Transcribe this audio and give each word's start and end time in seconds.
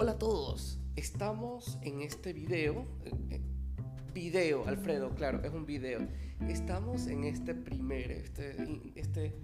Hola 0.00 0.12
a 0.12 0.18
todos, 0.18 0.78
estamos 0.94 1.76
en 1.82 2.02
este 2.02 2.32
video, 2.32 2.86
eh, 3.04 3.10
eh, 3.30 3.40
video, 4.14 4.64
Alfredo, 4.68 5.12
claro, 5.16 5.42
es 5.42 5.52
un 5.52 5.66
video. 5.66 6.06
Estamos 6.48 7.08
en 7.08 7.24
este 7.24 7.52
primer, 7.52 8.12
este, 8.12 8.54
este 8.94 9.34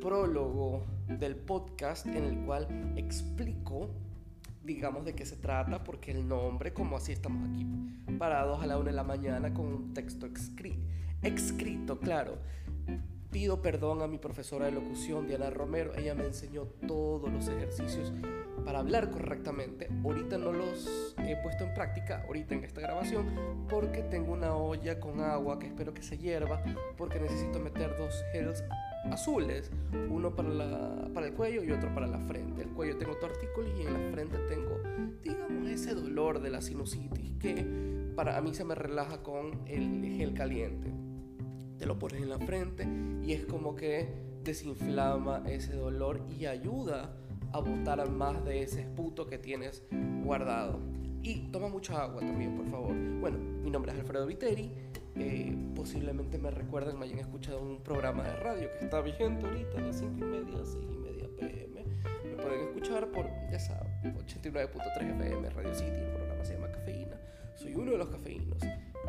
prólogo 0.00 0.84
del 1.06 1.36
podcast 1.36 2.04
en 2.06 2.24
el 2.24 2.44
cual 2.44 2.66
explico, 2.96 3.90
digamos, 4.64 5.04
de 5.04 5.14
qué 5.14 5.24
se 5.24 5.36
trata, 5.36 5.84
porque 5.84 6.10
el 6.10 6.26
nombre, 6.26 6.72
como 6.72 6.96
así 6.96 7.12
estamos 7.12 7.48
aquí, 7.48 7.64
parados 8.18 8.60
a 8.64 8.66
la 8.66 8.78
una 8.78 8.90
de 8.90 8.96
la 8.96 9.04
mañana 9.04 9.54
con 9.54 9.66
un 9.66 9.94
texto 9.94 10.26
escrito, 11.22 12.00
claro. 12.00 12.38
Pido 13.30 13.62
perdón 13.62 14.02
a 14.02 14.08
mi 14.08 14.18
profesora 14.18 14.66
de 14.66 14.72
locución, 14.72 15.28
Diana 15.28 15.48
Romero. 15.50 15.94
Ella 15.94 16.16
me 16.16 16.24
enseñó 16.24 16.62
todos 16.88 17.32
los 17.32 17.46
ejercicios 17.46 18.12
para 18.66 18.80
hablar 18.80 19.10
correctamente. 19.10 19.88
Ahorita 20.04 20.36
no 20.36 20.52
los 20.52 21.14
he 21.24 21.36
puesto 21.36 21.64
en 21.64 21.72
práctica, 21.72 22.24
ahorita 22.26 22.56
en 22.56 22.64
esta 22.64 22.80
grabación, 22.80 23.26
porque 23.70 24.02
tengo 24.02 24.32
una 24.32 24.56
olla 24.56 24.98
con 24.98 25.20
agua 25.20 25.60
que 25.60 25.68
espero 25.68 25.94
que 25.94 26.02
se 26.02 26.18
hierva, 26.18 26.62
porque 26.98 27.20
necesito 27.20 27.60
meter 27.60 27.96
dos 27.96 28.24
gels 28.32 28.64
azules, 29.04 29.70
uno 30.10 30.34
para, 30.34 30.48
la, 30.48 31.08
para 31.14 31.28
el 31.28 31.34
cuello 31.34 31.62
y 31.62 31.70
otro 31.70 31.94
para 31.94 32.08
la 32.08 32.18
frente. 32.18 32.62
El 32.62 32.70
cuello 32.70 32.98
tengo 32.98 33.16
tortícolis 33.16 33.72
y 33.78 33.82
en 33.82 33.92
la 33.92 34.10
frente 34.10 34.36
tengo, 34.48 34.80
digamos, 35.22 35.70
ese 35.70 35.94
dolor 35.94 36.40
de 36.40 36.50
la 36.50 36.60
sinusitis 36.60 37.38
que 37.38 37.64
para 38.16 38.40
mí 38.40 38.52
se 38.52 38.64
me 38.64 38.74
relaja 38.74 39.22
con 39.22 39.60
el 39.66 40.04
gel 40.16 40.34
caliente 40.34 40.92
te 41.78 41.84
lo 41.86 41.98
pones 41.98 42.22
en 42.22 42.30
la 42.30 42.38
frente 42.38 42.88
y 43.22 43.32
es 43.32 43.44
como 43.44 43.74
que 43.74 44.08
desinflama 44.42 45.42
ese 45.46 45.74
dolor 45.74 46.22
y 46.38 46.46
ayuda 46.46 47.14
a 47.52 47.60
botar 47.60 48.08
más 48.10 48.44
de 48.44 48.62
ese 48.62 48.82
esputo 48.82 49.26
que 49.26 49.38
tienes 49.38 49.84
guardado. 50.24 50.78
Y 51.22 51.48
toma 51.50 51.68
mucha 51.68 52.02
agua 52.02 52.20
también, 52.20 52.56
por 52.56 52.66
favor. 52.68 52.94
Bueno, 53.20 53.38
mi 53.38 53.70
nombre 53.70 53.92
es 53.92 53.98
Alfredo 53.98 54.26
Viteri. 54.26 54.70
Eh, 55.16 55.56
posiblemente 55.74 56.38
me 56.38 56.50
recuerden, 56.50 56.98
me 56.98 57.06
hayan 57.06 57.18
escuchado 57.18 57.60
un 57.60 57.82
programa 57.82 58.22
de 58.22 58.36
radio 58.36 58.68
que 58.78 58.84
está 58.84 59.00
vigente 59.00 59.46
ahorita 59.46 59.80
de 59.80 59.92
5 59.92 60.12
y 60.18 60.22
media 60.22 60.60
a 60.60 60.64
6 60.64 60.76
y 60.92 60.96
media 60.96 61.28
pm. 61.38 61.84
Me 62.24 62.36
pueden 62.36 62.60
escuchar 62.68 63.10
por, 63.10 63.26
ya 63.50 63.58
saben, 63.58 63.90
89.3 64.04 65.10
FM, 65.16 65.50
Radio 65.50 65.74
City. 65.74 65.90
El 65.90 66.12
programa 66.12 66.44
se 66.44 66.54
llama 66.54 66.70
Cafeína. 66.70 67.18
Soy 67.54 67.74
uno 67.74 67.92
de 67.92 67.98
los 67.98 68.08
cafeínos. 68.08 68.58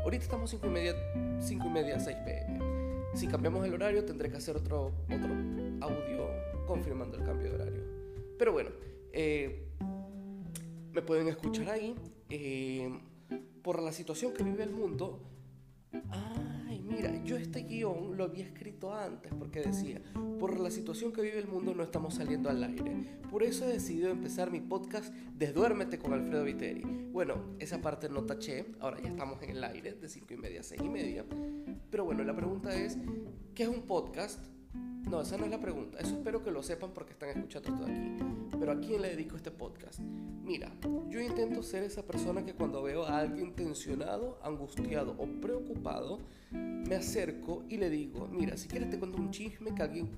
Ahorita 0.02 0.24
estamos 0.24 0.50
5 0.50 0.66
y 0.66 0.70
media, 0.70 0.94
5 1.40 1.66
y 1.68 1.70
media, 1.70 2.00
6 2.00 2.18
pm. 2.26 2.60
Si 3.14 3.28
cambiamos 3.28 3.66
el 3.66 3.74
horario, 3.74 4.06
tendré 4.06 4.30
que 4.30 4.38
hacer 4.38 4.56
otro, 4.56 4.94
otro 5.06 5.34
audio 5.82 6.30
confirmando 6.66 7.18
el 7.18 7.24
cambio 7.24 7.50
de 7.50 7.56
horario. 7.56 7.97
Pero 8.38 8.52
bueno, 8.52 8.70
eh, 9.12 9.68
me 10.94 11.02
pueden 11.02 11.28
escuchar 11.28 11.70
ahí. 11.70 11.96
Eh, 12.30 12.92
por 13.68 13.82
la 13.82 13.92
situación 13.92 14.34
que 14.34 14.44
vive 14.44 14.64
el 14.64 14.72
mundo. 14.72 15.22
Ay, 16.10 16.82
mira, 16.82 17.22
yo 17.26 17.36
este 17.36 17.64
guion 17.64 18.16
lo 18.16 18.24
había 18.24 18.46
escrito 18.46 18.94
antes 18.94 19.34
porque 19.38 19.60
decía, 19.60 20.02
por 20.40 20.58
la 20.60 20.72
situación 20.72 21.12
que 21.12 21.22
vive 21.22 21.40
el 21.40 21.48
mundo 21.48 21.76
no 21.76 21.84
estamos 21.84 22.14
saliendo 22.14 22.50
al 22.50 22.64
aire. 22.64 23.20
Por 23.30 23.44
eso 23.44 23.66
he 23.66 23.74
decidido 23.74 24.10
empezar 24.10 24.52
mi 24.52 24.62
podcast 24.62 25.14
Desduérmete 25.34 26.00
con 26.00 26.14
Alfredo 26.14 26.46
Viteri. 26.46 26.82
Bueno, 27.12 27.56
esa 27.60 27.82
parte 27.82 28.08
no 28.08 28.24
taché, 28.24 28.68
ahora 28.80 29.02
ya 29.02 29.10
estamos 29.10 29.42
en 29.42 29.50
el 29.50 29.64
aire 29.66 29.92
de 29.94 30.08
5 30.08 30.34
y 30.34 30.38
media 30.38 30.62
a 30.62 30.64
6 30.64 30.82
y 30.82 30.90
media. 30.90 31.26
Pero 31.90 32.06
bueno, 32.06 32.24
la 32.24 32.36
pregunta 32.36 32.74
es, 32.74 32.98
¿qué 33.54 33.64
es 33.64 33.70
un 33.70 33.82
podcast? 33.82 34.40
No, 35.10 35.22
esa 35.22 35.38
no 35.38 35.46
es 35.46 35.52
la 35.52 35.60
pregunta. 35.60 36.00
Eso 36.00 36.16
espero 36.16 36.44
que 36.44 36.52
lo 36.52 36.62
sepan 36.62 36.92
porque 36.94 37.14
están 37.14 37.30
escuchando 37.30 37.74
todo 37.74 37.86
aquí. 37.86 38.18
Pero 38.60 38.72
¿a 38.72 38.80
quién 38.80 39.02
le 39.02 39.10
dedico 39.10 39.38
este 39.38 39.52
podcast? 39.52 40.00
Mira, 40.00 40.72
yo 41.10 41.22
intento 41.22 41.64
ser 41.64 41.84
esa 41.84 42.04
persona 42.04 42.46
que 42.46 42.54
cuando 42.54 42.84
veo 42.84 43.06
a 43.06 43.20
alguien 43.20 43.54
tensionado, 43.56 44.40
angustiado 44.44 45.16
o 45.18 45.26
preocupado, 45.42 46.20
me 46.52 46.96
acerco 46.96 47.64
y 47.70 47.78
le 47.78 47.90
digo, 47.90 48.28
mira, 48.28 48.58
si 48.58 48.68
quieres 48.68 48.90
te 48.90 49.00
cuento 49.00 49.18
un 49.18 49.32
chisme 49.32 49.74
que 49.74 49.84
alguien, 49.84 50.10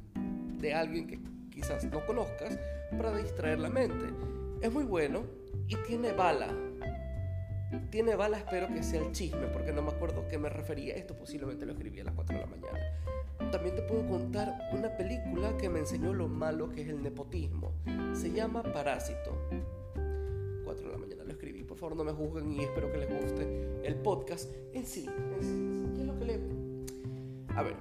de 0.58 0.74
alguien 0.74 1.08
que 1.08 1.20
quizás 1.52 1.84
no 1.86 2.06
conozcas 2.06 2.58
para 2.92 3.16
distraer 3.16 3.60
la 3.60 3.70
mente. 3.70 4.06
Es 4.62 4.72
muy 4.72 4.84
bueno 4.84 5.24
y 5.68 5.76
tiene 5.88 6.14
bala. 6.14 6.48
Tiene 7.90 8.16
bala, 8.16 8.38
espero 8.38 8.68
que 8.68 8.84
sea 8.84 9.02
el 9.02 9.12
chisme, 9.12 9.48
porque 9.48 9.72
no 9.72 9.82
me 9.82 9.90
acuerdo 9.90 10.28
qué 10.28 10.38
me 10.38 10.50
refería. 10.50 10.96
Esto 10.96 11.16
posiblemente 11.16 11.66
lo 11.66 11.74
escribí 11.74 12.00
a 12.00 12.06
las 12.06 12.14
4 12.14 12.36
de 12.36 12.42
la 12.42 12.48
mañana. 12.48 12.80
También 13.52 13.76
te 13.76 13.82
puedo 13.82 14.08
contar 14.08 14.70
una 14.72 14.96
película 14.96 15.58
que 15.58 15.70
me 15.70 15.80
enseñó 15.80 16.14
lo 16.14 16.28
malo 16.28 16.70
que 16.70 16.82
es 16.82 16.90
el 16.90 17.02
nepotismo. 17.02 17.74
Se 18.14 18.32
llama 18.32 18.64
Parásito. 18.64 19.50
4 20.64 20.86
de 20.86 20.92
la 20.92 20.98
mañana 20.98 21.24
lo 21.24 21.32
escribí. 21.32 21.64
Por 21.64 21.78
favor, 21.78 21.96
no 21.96 22.04
me 22.04 22.12
juzguen 22.12 22.52
y 22.52 22.64
espero 22.64 22.92
que 22.92 22.98
les 22.98 23.10
guste 23.10 23.82
el 23.84 23.96
podcast 23.96 24.52
en 24.74 24.86
sí. 24.86 25.08
En 25.08 25.44
sí. 25.44 25.94
¿Qué 25.96 26.02
es 26.02 26.08
lo 26.08 26.18
que 26.18 26.26
le.? 26.26 26.40
A 27.56 27.64
ver, 27.64 27.76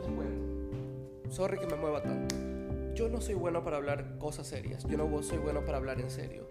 les 0.00 0.10
cuento. 0.10 1.30
Sorry 1.30 1.58
que 1.58 1.66
me 1.66 1.76
mueva 1.76 2.02
tanto 2.02 2.48
yo 2.98 3.08
no 3.08 3.20
soy 3.20 3.36
bueno 3.36 3.62
para 3.62 3.76
hablar 3.76 4.18
cosas 4.18 4.48
serias, 4.48 4.84
yo 4.88 4.96
no 4.98 5.22
soy 5.22 5.38
bueno 5.38 5.64
para 5.64 5.78
hablar 5.78 6.00
en 6.00 6.10
serio. 6.10 6.48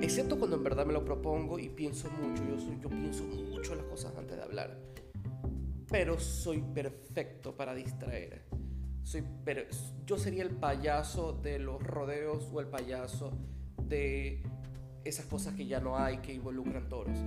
Excepto 0.00 0.38
cuando 0.38 0.56
en 0.56 0.64
verdad 0.64 0.86
me 0.86 0.92
lo 0.92 1.04
propongo 1.04 1.58
y 1.58 1.68
pienso 1.68 2.10
mucho, 2.10 2.44
yo, 2.44 2.58
soy, 2.58 2.78
yo 2.80 2.88
pienso 2.88 3.24
mucho 3.24 3.74
las 3.74 3.84
cosas 3.86 4.16
antes 4.16 4.36
de 4.36 4.42
hablar. 4.42 4.78
Pero 5.90 6.18
soy 6.18 6.62
perfecto 6.62 7.56
para 7.56 7.74
distraer. 7.74 8.44
Soy, 9.02 9.24
pero 9.44 9.62
yo 10.04 10.18
sería 10.18 10.42
el 10.42 10.50
payaso 10.50 11.32
de 11.32 11.58
los 11.58 11.82
rodeos 11.82 12.48
o 12.52 12.60
el 12.60 12.66
payaso 12.66 13.32
de 13.88 14.42
esas 15.04 15.26
cosas 15.26 15.54
que 15.54 15.66
ya 15.66 15.80
no 15.80 15.96
hay 15.96 16.18
que 16.18 16.34
involucran 16.34 16.88
toros. 16.88 17.18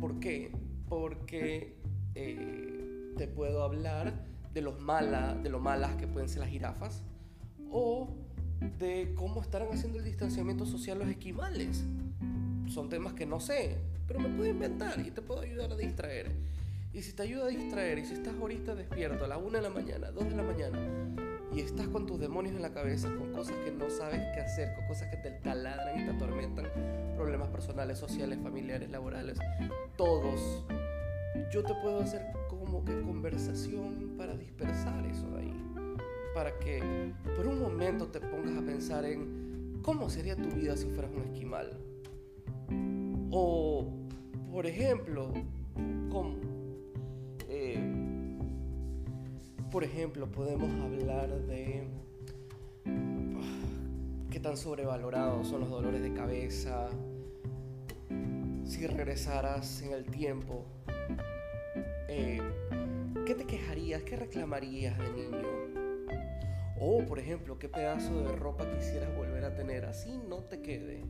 ¿Por 0.00 0.18
qué? 0.18 0.52
Porque 0.88 1.76
eh, 2.14 3.14
te 3.16 3.28
puedo 3.28 3.62
hablar 3.62 4.24
de, 4.52 4.60
los 4.60 4.80
mala, 4.80 5.34
de 5.34 5.48
lo 5.48 5.60
malas 5.60 5.96
que 5.96 6.06
pueden 6.06 6.28
ser 6.28 6.40
las 6.40 6.50
jirafas 6.50 7.02
o 7.70 8.21
de 8.78 9.14
cómo 9.14 9.40
estarán 9.40 9.68
haciendo 9.72 9.98
el 9.98 10.04
distanciamiento 10.04 10.66
social 10.66 10.98
los 10.98 11.08
esquimales. 11.08 11.84
Son 12.68 12.88
temas 12.88 13.12
que 13.14 13.26
no 13.26 13.40
sé, 13.40 13.78
pero 14.06 14.20
me 14.20 14.28
puedo 14.28 14.48
inventar 14.48 15.00
y 15.00 15.10
te 15.10 15.22
puedo 15.22 15.40
ayudar 15.40 15.72
a 15.72 15.76
distraer. 15.76 16.32
Y 16.92 17.02
si 17.02 17.12
te 17.12 17.22
ayuda 17.22 17.44
a 17.44 17.48
distraer, 17.48 17.98
y 17.98 18.04
si 18.04 18.14
estás 18.14 18.34
ahorita 18.34 18.74
despierto 18.74 19.24
a 19.24 19.28
la 19.28 19.38
1 19.38 19.50
de 19.50 19.62
la 19.62 19.70
mañana, 19.70 20.10
2 20.10 20.24
de 20.24 20.36
la 20.36 20.42
mañana, 20.42 20.78
y 21.54 21.60
estás 21.60 21.88
con 21.88 22.06
tus 22.06 22.20
demonios 22.20 22.54
en 22.54 22.62
la 22.62 22.72
cabeza, 22.72 23.08
con 23.14 23.32
cosas 23.32 23.56
que 23.64 23.70
no 23.70 23.90
sabes 23.90 24.20
qué 24.34 24.40
hacer, 24.40 24.74
con 24.74 24.86
cosas 24.86 25.08
que 25.08 25.16
te 25.16 25.30
taladran 25.30 26.00
y 26.00 26.04
te 26.04 26.10
atormentan, 26.10 26.66
problemas 27.16 27.48
personales, 27.48 27.98
sociales, 27.98 28.38
familiares, 28.42 28.90
laborales, 28.90 29.38
todos, 29.96 30.64
yo 31.50 31.62
te 31.62 31.74
puedo 31.82 32.00
hacer 32.00 32.26
como 32.48 32.84
que 32.84 33.00
conversación 33.00 34.14
para 34.16 34.36
dispersar 34.36 35.06
eso 35.06 35.28
de 35.30 35.40
ahí 35.40 35.71
para 36.34 36.58
que 36.58 36.82
por 37.36 37.46
un 37.46 37.60
momento 37.60 38.08
te 38.08 38.20
pongas 38.20 38.56
a 38.56 38.62
pensar 38.62 39.04
en 39.04 39.80
cómo 39.82 40.08
sería 40.08 40.36
tu 40.36 40.48
vida 40.50 40.76
si 40.76 40.86
fueras 40.86 41.10
un 41.12 41.22
esquimal. 41.22 41.78
O, 43.30 43.86
por 44.50 44.66
ejemplo. 44.66 45.32
Eh, 47.48 48.02
por 49.70 49.84
ejemplo, 49.84 50.30
podemos 50.30 50.70
hablar 50.82 51.30
de 51.46 51.88
ah, 52.84 53.40
qué 54.30 54.38
tan 54.38 54.58
sobrevalorados 54.58 55.48
son 55.48 55.60
los 55.60 55.70
dolores 55.70 56.02
de 56.02 56.12
cabeza. 56.12 56.90
Si 58.64 58.86
regresaras 58.86 59.80
en 59.82 59.92
el 59.92 60.04
tiempo, 60.04 60.66
eh, 62.08 62.40
¿qué 63.24 63.34
te 63.34 63.44
quejarías? 63.44 64.02
¿Qué 64.02 64.16
reclamarías 64.16 64.98
de 64.98 65.10
niño? 65.12 65.61
O, 66.84 67.06
por 67.06 67.20
ejemplo, 67.20 67.60
qué 67.60 67.68
pedazo 67.68 68.22
de 68.24 68.32
ropa 68.34 68.68
quisieras 68.68 69.14
volver 69.16 69.44
a 69.44 69.54
tener, 69.54 69.84
así 69.84 70.20
no 70.28 70.38
te 70.38 70.60
quede. 70.60 71.04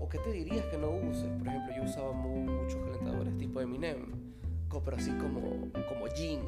O 0.00 0.08
qué 0.08 0.18
te 0.18 0.32
dirías 0.32 0.66
que 0.66 0.76
no 0.76 0.90
uses. 0.90 1.28
Por 1.38 1.46
ejemplo, 1.46 1.76
yo 1.76 1.84
usaba 1.84 2.10
muchos 2.10 2.84
calentadores 2.84 3.38
tipo 3.38 3.60
Eminem, 3.60 4.34
pero 4.84 4.96
así 4.96 5.12
como, 5.12 5.70
como 5.88 6.08
jean. 6.08 6.40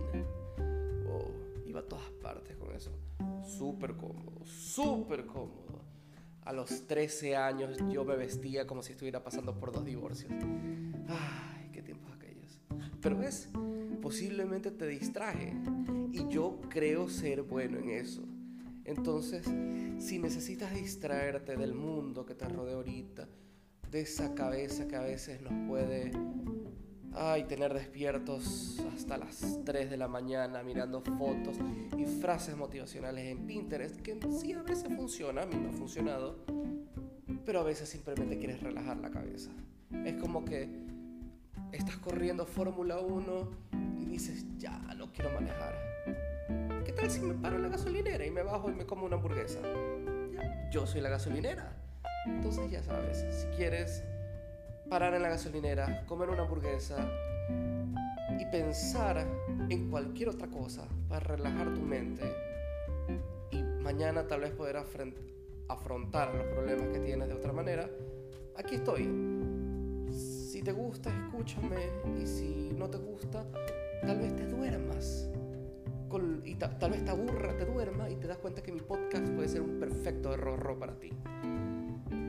Iba 1.64 1.80
a 1.80 1.82
todas 1.84 2.10
partes 2.20 2.56
con 2.56 2.74
eso. 2.74 2.90
Súper 3.46 3.94
cómodo, 3.94 4.44
súper 4.44 5.24
cómodo. 5.24 5.84
A 6.42 6.52
los 6.52 6.88
13 6.88 7.36
años 7.36 7.78
yo 7.88 8.04
me 8.04 8.16
vestía 8.16 8.66
como 8.66 8.82
si 8.82 8.92
estuviera 8.92 9.22
pasando 9.22 9.54
por 9.60 9.70
dos 9.70 9.84
divorcios. 9.84 10.32
Ay, 11.06 11.70
qué 11.72 11.82
tiempos 11.82 12.10
aquellos. 12.16 12.60
Pero 13.00 13.22
es 13.22 13.48
posiblemente 14.00 14.70
te 14.70 14.86
distraje 14.86 15.54
y 16.12 16.28
yo 16.28 16.60
creo 16.68 17.08
ser 17.08 17.42
bueno 17.42 17.78
en 17.78 17.90
eso. 17.90 18.22
Entonces, 18.84 19.46
si 19.98 20.18
necesitas 20.18 20.74
distraerte 20.74 21.56
del 21.56 21.74
mundo 21.74 22.24
que 22.24 22.34
te 22.34 22.48
rodea 22.48 22.76
ahorita, 22.76 23.28
de 23.90 24.00
esa 24.00 24.34
cabeza 24.34 24.86
que 24.88 24.96
a 24.96 25.02
veces 25.02 25.40
nos 25.42 25.52
puede 25.68 26.10
ay, 27.14 27.44
tener 27.44 27.74
despiertos 27.74 28.78
hasta 28.94 29.18
las 29.18 29.60
3 29.64 29.90
de 29.90 29.96
la 29.96 30.08
mañana 30.08 30.62
mirando 30.62 31.00
fotos 31.00 31.56
y 31.96 32.04
frases 32.04 32.56
motivacionales 32.56 33.26
en 33.26 33.46
Pinterest, 33.46 34.00
que 34.00 34.18
sí 34.40 34.52
a 34.52 34.62
veces 34.62 34.94
funciona, 34.94 35.42
a 35.42 35.46
mí 35.46 35.56
me 35.56 35.68
ha 35.68 35.72
funcionado, 35.72 36.44
pero 37.44 37.60
a 37.60 37.64
veces 37.64 37.88
simplemente 37.88 38.38
quieres 38.38 38.62
relajar 38.62 38.98
la 38.98 39.10
cabeza. 39.10 39.50
Es 40.04 40.14
como 40.14 40.44
que 40.44 40.68
estás 41.72 41.96
corriendo 41.98 42.46
Fórmula 42.46 43.00
1 43.00 43.50
y 43.67 43.67
dices, 44.18 44.44
ya 44.58 44.76
no 44.96 45.12
quiero 45.12 45.30
manejar. 45.30 45.78
¿Qué 46.84 46.92
tal 46.92 47.08
si 47.08 47.20
me 47.20 47.34
paro 47.34 47.54
en 47.54 47.62
la 47.62 47.68
gasolinera 47.68 48.26
y 48.26 48.30
me 48.32 48.42
bajo 48.42 48.68
y 48.68 48.74
me 48.74 48.84
como 48.84 49.06
una 49.06 49.14
hamburguesa? 49.14 49.60
Ya, 50.32 50.70
yo 50.70 50.86
soy 50.86 51.00
la 51.00 51.08
gasolinera. 51.08 51.72
Entonces 52.26 52.68
ya 52.68 52.82
sabes, 52.82 53.24
si 53.30 53.46
quieres 53.56 54.02
parar 54.90 55.14
en 55.14 55.22
la 55.22 55.28
gasolinera, 55.28 56.04
comer 56.06 56.30
una 56.30 56.42
hamburguesa 56.42 57.08
y 58.40 58.44
pensar 58.46 59.24
en 59.68 59.88
cualquier 59.88 60.30
otra 60.30 60.48
cosa 60.48 60.88
para 61.08 61.20
relajar 61.20 61.72
tu 61.74 61.80
mente 61.80 62.24
y 63.52 63.62
mañana 63.62 64.26
tal 64.26 64.40
vez 64.40 64.50
poder 64.50 64.78
afrontar 65.68 66.34
los 66.34 66.46
problemas 66.48 66.88
que 66.88 66.98
tienes 66.98 67.28
de 67.28 67.34
otra 67.34 67.52
manera, 67.52 67.88
aquí 68.56 68.74
estoy. 68.74 69.08
Si 70.10 70.60
te 70.62 70.72
gusta, 70.72 71.10
escúchame 71.10 71.76
y 72.20 72.26
si 72.26 72.72
no 72.76 72.90
te 72.90 72.98
gusta, 72.98 73.46
tal 74.02 74.18
vez 74.18 74.34
te 74.36 74.46
duermas. 74.46 75.28
y 76.44 76.54
tal 76.54 76.90
vez 76.90 77.04
te 77.04 77.10
aburra, 77.10 77.56
te 77.56 77.64
duerma 77.64 78.08
y 78.10 78.16
te 78.16 78.26
das 78.26 78.38
cuenta 78.38 78.62
que 78.62 78.72
mi 78.72 78.80
podcast 78.80 79.28
puede 79.28 79.48
ser 79.48 79.60
un 79.60 79.78
perfecto 79.78 80.32
error 80.32 80.78
para 80.78 80.98
ti. 80.98 81.10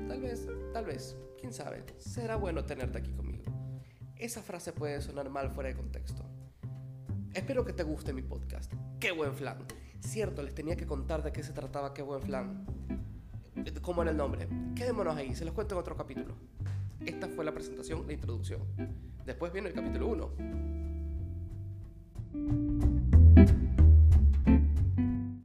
Tal 0.08 0.22
vez, 0.22 0.48
tal 0.74 0.86
vez, 0.86 1.18
quién 1.40 1.54
sabe, 1.54 1.84
será 1.98 2.36
bueno 2.36 2.66
tenerte 2.66 3.00
aquí 3.00 3.12
conmigo. 3.14 3.46
Esa 4.16 4.42
frase 4.42 4.74
puede 4.74 5.02
sonar 5.02 5.30
mal 5.30 5.50
fuera 5.52 5.70
de 5.70 5.76
contexto. 5.76 6.24
Espero 7.34 7.64
que 7.64 7.74
te 7.74 7.84
guste 7.84 8.12
mi 8.12 8.22
podcast. 8.22 8.74
¡Qué 9.00 9.12
buen 9.12 9.34
flan! 9.34 9.60
Cierto, 10.02 10.44
les 10.44 10.54
tenía 10.54 10.76
que 10.76 10.86
contar 10.86 11.24
de 11.24 11.32
qué 11.32 11.44
se 11.44 11.54
trataba 11.54 11.94
Qué 11.94 12.02
buen 12.02 12.22
flan. 12.22 12.66
¿Cómo 13.82 14.02
era 14.02 14.12
el 14.12 14.18
nombre? 14.18 14.48
Quedémonos 14.76 15.16
ahí, 15.16 15.36
se 15.36 15.46
los 15.46 15.54
cuento 15.54 15.76
en 15.76 15.82
otro 15.82 15.96
capítulo. 15.96 16.36
Esta 17.06 17.28
fue 17.28 17.46
la 17.46 17.54
presentación, 17.54 18.06
la 18.06 18.14
introducción. 18.14 18.62
Después 19.26 19.54
viene 19.54 19.70
el 19.70 19.74
capítulo 19.74 20.08
1. 20.08 20.79